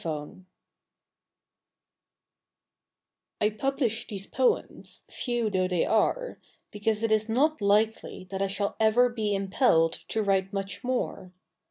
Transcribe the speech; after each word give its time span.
Housman 0.03 0.47
I 3.39 3.51
publish 3.51 4.07
these 4.07 4.25
poems, 4.25 5.03
few 5.11 5.51
though 5.51 5.67
they 5.67 5.85
are, 5.85 6.39
because 6.71 7.03
it 7.03 7.11
is 7.11 7.29
not 7.29 7.61
likely 7.61 8.25
that 8.31 8.41
I 8.41 8.47
shall 8.47 8.75
ever 8.79 9.09
be 9.09 9.35
impelled 9.35 9.93
to 10.07 10.23
write 10.23 10.51
much 10.51 10.83
more. 10.83 11.33